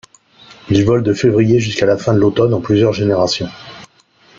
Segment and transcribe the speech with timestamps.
[0.71, 3.49] Il vole de février jusqu'à la fin de l'automne, en plusieurs générations.